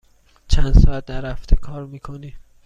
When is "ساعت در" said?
0.73-1.31